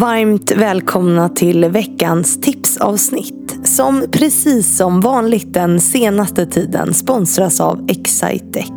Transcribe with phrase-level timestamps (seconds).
[0.00, 8.70] Varmt välkomna till veckans tipsavsnitt som precis som vanligt den senaste tiden sponsras av Excitec.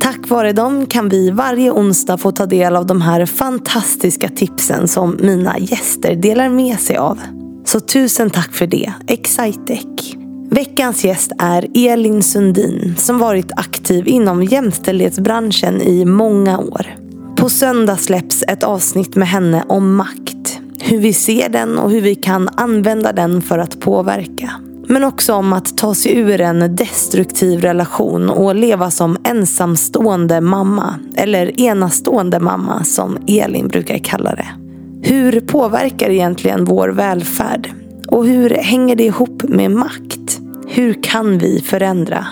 [0.00, 4.88] Tack vare dem kan vi varje onsdag få ta del av de här fantastiska tipsen
[4.88, 7.18] som mina gäster delar med sig av.
[7.64, 10.14] Så tusen tack för det, Excitec.
[10.50, 16.86] Veckans gäst är Elin Sundin som varit aktiv inom jämställdhetsbranschen i många år.
[17.36, 20.39] På söndag släpps ett avsnitt med henne om makt.
[20.80, 24.50] Hur vi ser den och hur vi kan använda den för att påverka.
[24.88, 30.94] Men också om att ta sig ur en destruktiv relation och leva som ensamstående mamma.
[31.16, 34.48] Eller enastående mamma som Elin brukar kalla det.
[35.02, 37.70] Hur påverkar egentligen vår välfärd?
[38.08, 40.40] Och hur hänger det ihop med makt?
[40.68, 42.26] Hur kan vi förändra?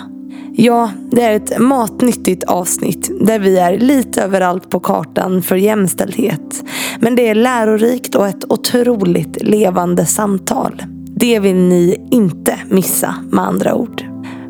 [0.61, 6.63] Ja, det är ett matnyttigt avsnitt där vi är lite överallt på kartan för jämställdhet.
[6.99, 10.83] Men det är lärorikt och ett otroligt levande samtal.
[11.15, 14.03] Det vill ni inte missa med andra ord.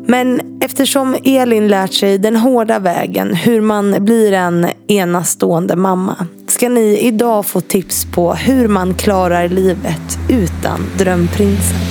[0.06, 6.68] Men eftersom Elin lärt sig den hårda vägen hur man blir en enastående mamma ska
[6.68, 11.89] ni idag få tips på hur man klarar livet utan drömprinsen.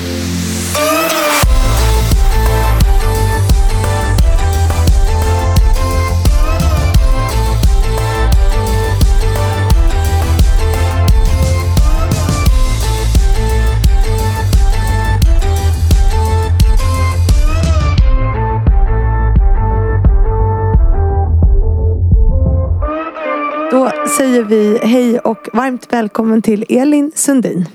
[23.72, 27.66] Då säger vi hej och varmt välkommen till Elin Sundin.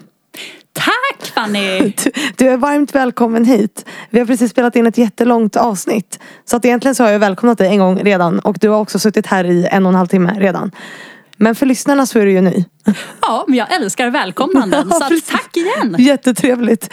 [0.72, 1.78] Tack Fanny!
[1.78, 3.86] Du, du är varmt välkommen hit.
[4.10, 6.18] Vi har precis spelat in ett jättelångt avsnitt.
[6.44, 8.98] Så att egentligen så har jag välkomnat dig en gång redan och du har också
[8.98, 10.70] suttit här i en och en halv timme redan.
[11.36, 12.64] Men för lyssnarna så är du ju ny.
[13.20, 14.90] Ja, men jag älskar välkomnanden.
[14.90, 15.96] Så tack igen!
[15.98, 16.90] Jättetrevligt.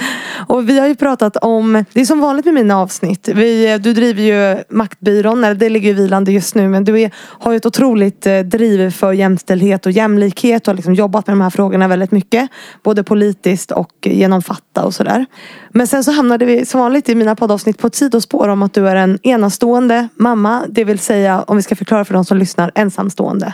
[0.48, 3.30] Och vi har ju pratat om, det är som vanligt med mina avsnitt.
[3.36, 6.68] Vi, du driver ju Maktbyrån, eller det ligger ju vilande just nu.
[6.68, 10.68] Men du är, har ju ett otroligt eh, driv för jämställdhet och jämlikhet.
[10.68, 12.50] Och har liksom jobbat med de här frågorna väldigt mycket.
[12.84, 15.26] Både politiskt och genom Fatta och sådär.
[15.74, 18.74] Men sen så hamnade vi som vanligt i mina poddavsnitt på ett sidospår om att
[18.74, 20.66] du är en enastående mamma.
[20.70, 23.54] Det vill säga, om vi ska förklara för de som lyssnar, ensamstående.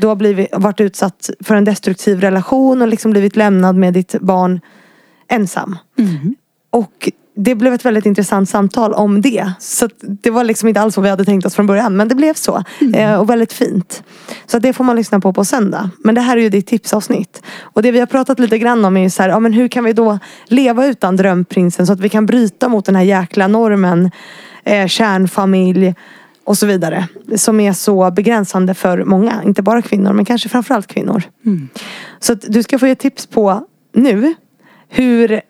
[0.00, 4.14] Du har blivit, varit utsatt för en destruktiv relation och liksom blivit lämnad med ditt
[4.20, 4.60] barn
[5.28, 5.78] ensam.
[6.70, 7.10] Och
[7.40, 9.52] det blev ett väldigt intressant samtal om det.
[9.58, 11.96] Så det var liksom inte alls vad vi hade tänkt oss från början.
[11.96, 12.64] Men det blev så.
[12.94, 14.02] Eh, och väldigt fint.
[14.46, 15.90] Så det får man lyssna på på söndag.
[16.04, 17.42] Men det här är ju ditt tipsavsnitt.
[17.60, 19.68] Och det vi har pratat lite grann om är ju så här, ja, men hur
[19.68, 23.48] kan vi då leva utan drömprinsen så att vi kan bryta mot den här jäkla
[23.48, 24.10] normen.
[24.64, 25.94] Eh, kärnfamilj
[26.44, 27.08] och så vidare.
[27.36, 29.42] Som är så begränsande för många.
[29.44, 31.22] Inte bara kvinnor men kanske framförallt kvinnor.
[32.20, 34.34] Så att du ska få ge tips på nu
[34.88, 35.40] hur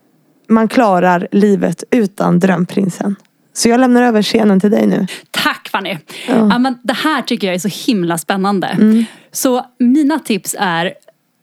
[0.48, 3.16] man klarar livet utan drömprinsen.
[3.52, 5.06] Så jag lämnar över scenen till dig nu.
[5.30, 5.98] Tack Fanny!
[6.28, 6.58] Ja.
[6.58, 8.66] men det här tycker jag är så himla spännande.
[8.66, 9.04] Mm.
[9.32, 10.86] Så mina tips är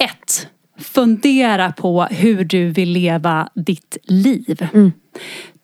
[0.04, 0.48] ett,
[0.80, 4.68] Fundera på hur du vill leva ditt liv.
[4.74, 4.92] Mm.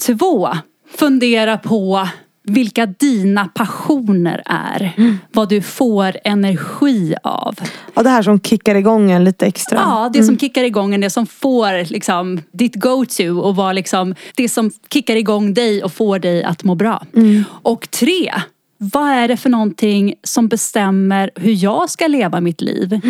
[0.06, 0.50] Två,
[0.98, 2.08] Fundera på
[2.54, 4.94] vilka dina passioner är.
[4.98, 5.18] Mm.
[5.32, 7.56] Vad du får energi av.
[7.94, 9.78] Ja, det här som kickar igång en lite extra.
[9.78, 14.16] Ja, det som kickar igång en, det som får liksom, ditt go-to och var liksom,
[14.36, 17.06] det som kickar igång dig och får dig att må bra.
[17.48, 18.34] Och tre,
[18.78, 23.02] vad är det för någonting som bestämmer hur jag ska leva mitt liv?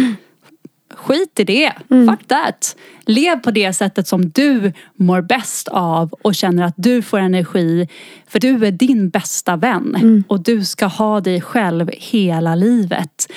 [0.96, 1.74] Skit i det.
[1.88, 2.76] Fuck that.
[3.06, 7.88] Lev på det sättet som du mår bäst av och känner att du får energi.
[8.28, 10.24] För du är din bästa vän.
[10.28, 13.28] Och du ska ha dig själv hela livet.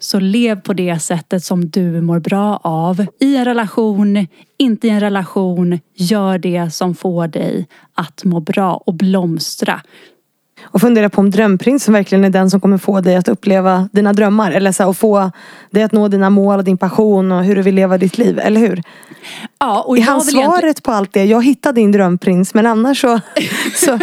[0.00, 3.06] Så lev på det sättet som du mår bra av.
[3.20, 4.26] I en relation,
[4.58, 5.80] inte i en relation.
[5.94, 9.80] Gör det som får dig att må bra och blomstra.
[10.64, 14.12] Och fundera på om drömprinsen verkligen är den som kommer få dig att uppleva dina
[14.12, 14.52] drömmar.
[14.52, 15.30] Eller så här, och få
[15.70, 18.38] dig att nå dina mål och din passion och hur du vill leva ditt liv.
[18.38, 18.82] Eller hur?
[19.58, 21.24] Ja, och Är han vill egentligen- svaret på allt det?
[21.24, 23.20] Jag hittade din drömprins men annars så...
[23.74, 23.98] så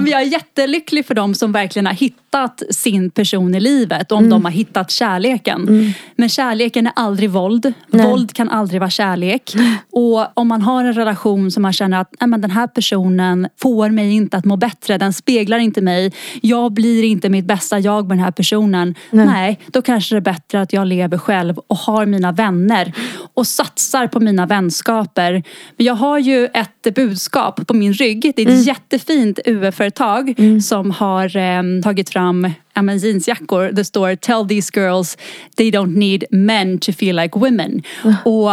[0.00, 4.30] men jag är jättelycklig för dem som verkligen har hittat sin person i livet om
[4.30, 5.94] de har hittat kärleken.
[6.16, 7.72] Men kärleken är aldrig våld.
[7.88, 9.52] Våld kan aldrig vara kärlek.
[9.92, 13.48] Och om man har en relation som man känner att Nej, men den här personen
[13.60, 16.12] får mig inte att må bättre, den speglar inte mig.
[16.40, 18.94] Jag blir inte mitt bästa jag med den här personen.
[19.26, 22.92] Nej, då kanske det är bättre att jag lever själv och har mina vänner.
[23.34, 25.32] och satsar på mina vänskaper.
[25.76, 28.32] Men jag har ju ett budskap på min rygg.
[28.36, 28.62] Det är ett Mm.
[28.62, 29.38] jättefint
[29.82, 33.72] UF-företag som har eh, tagit fram ja, men jeansjackor.
[33.72, 35.16] Det står Tell these girls
[35.56, 37.82] they don't need men to feel like women.
[38.24, 38.50] Och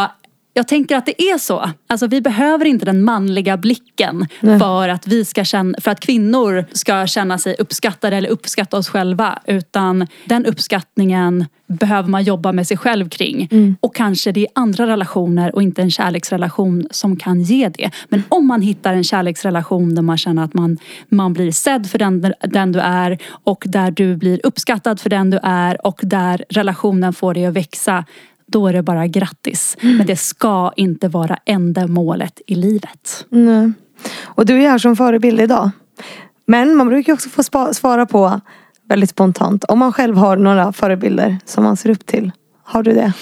[0.59, 1.71] jag tänker att det är så.
[1.87, 4.27] Alltså vi behöver inte den manliga blicken
[4.59, 8.89] för att, vi ska känna, för att kvinnor ska känna sig uppskattade eller uppskatta oss
[8.89, 9.39] själva.
[9.45, 13.47] Utan den uppskattningen behöver man jobba med sig själv kring.
[13.81, 17.91] Och kanske det är andra relationer och inte en kärleksrelation som kan ge det.
[18.09, 20.77] Men om man hittar en kärleksrelation där man känner att man,
[21.09, 25.29] man blir sedd för den, den du är och där du blir uppskattad för den
[25.29, 28.05] du är och där relationen får dig att växa
[28.51, 29.77] då är det bara grattis.
[29.81, 33.25] Men det ska inte vara enda målet i livet.
[33.29, 33.71] Nej.
[34.23, 35.69] Och du är här som förebild idag.
[36.45, 38.41] Men man brukar också få svara på
[38.89, 39.63] väldigt spontant.
[39.63, 42.31] Om man själv har några förebilder som man ser upp till.
[42.63, 43.13] Har du det?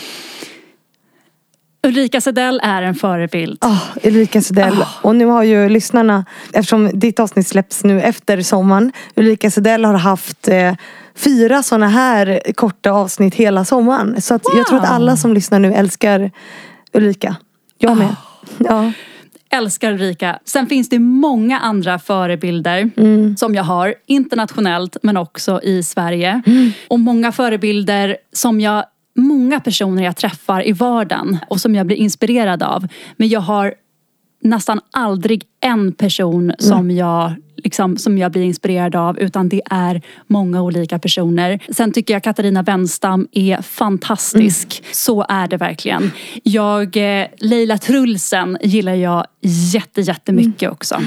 [1.88, 3.63] Ulrika Sedell är en förebild.
[3.63, 4.86] Oh, Ulrika Sedell.
[5.01, 8.92] Och nu har ju lyssnarna, eftersom ditt avsnitt släpps nu efter sommaren.
[9.16, 10.74] Ulrika Sedell har haft eh,
[11.16, 14.22] fyra sådana här korta avsnitt hela sommaren.
[14.22, 16.31] Så att jag tror att alla som lyssnar nu älskar
[16.94, 17.36] Ulrika.
[17.78, 18.16] Jag med.
[18.57, 18.92] Ja.
[19.50, 20.39] Älskar Ulrika.
[20.45, 22.92] Sen finns det många andra förebilder
[23.38, 26.42] som jag har internationellt men också i Sverige.
[26.88, 28.86] Och många förebilder som jag
[29.17, 32.87] Många personer jag träffar i vardagen och som jag blir inspirerad av.
[33.17, 33.73] Men jag har
[34.43, 40.01] nästan aldrig en person som jag liksom, som jag blir inspirerad av utan det är
[40.27, 41.59] många olika personer.
[41.69, 44.83] Sen tycker jag Katarina Wenstam är fantastisk.
[44.91, 46.11] Så är det verkligen.
[46.43, 49.25] Jag, eh, Leila Trulsen gillar jag
[49.73, 51.01] jätte, jättemycket också.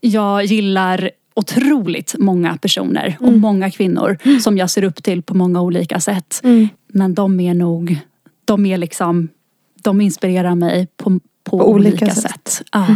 [0.00, 5.60] Jag gillar otroligt många personer och många kvinnor som jag ser upp till på många
[5.62, 6.42] olika sätt.
[6.92, 7.98] Men de är nog,
[8.44, 9.28] de är liksom,
[9.82, 12.48] de inspirerar mig på, på, På olika olika, sätt.
[12.48, 12.62] sätt.
[12.72, 12.86] Ja,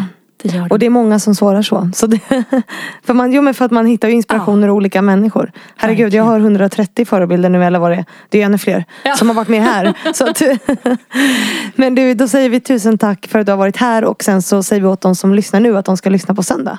[0.42, 0.72] det gör.
[0.72, 1.90] Och det är många som svarar så.
[1.94, 2.20] så det,
[3.02, 5.52] för, man, jo, men för att man hittar ju inspirationer i olika människor.
[5.76, 8.04] Herregud, jag har 130 förebilder nu eller vad det är.
[8.28, 9.16] Det är ännu fler Ja.
[9.16, 9.94] som har varit med här.
[10.14, 10.42] så att,
[11.74, 14.42] men du, då säger vi tusen tack för att du har varit här och sen
[14.42, 16.78] så säger vi åt de som lyssnar nu att de ska lyssna på söndag.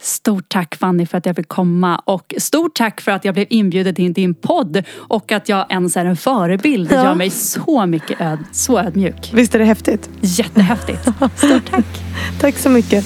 [0.00, 3.46] Stort tack Fanny för att jag fick komma och stort tack för att jag blev
[3.50, 6.88] inbjuden till din podd och att jag ens är en förebild.
[6.88, 7.04] Det Ja.
[7.04, 9.30] gör mig så mycket öd, så ödmjuk.
[9.34, 10.10] Visst är det häftigt?
[10.20, 11.02] Jättehäftigt.
[11.36, 11.84] Stort tack.
[12.40, 13.04] Tack så mycket.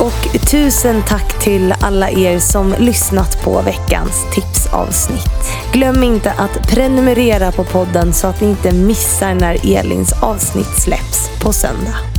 [0.00, 5.52] Och tusen tack till alla er som lyssnat på veckans tipsavsnitt.
[5.72, 11.30] Glöm inte att prenumerera på podden så att ni inte missar när Elins avsnitt släpps
[11.42, 12.17] på söndag.